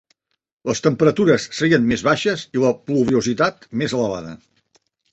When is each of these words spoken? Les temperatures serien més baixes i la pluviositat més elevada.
Les 0.69 0.79
temperatures 0.85 1.45
serien 1.59 1.87
més 1.91 2.05
baixes 2.09 2.49
i 2.59 2.65
la 2.65 2.75
pluviositat 2.91 3.73
més 3.83 3.99
elevada. 4.03 4.37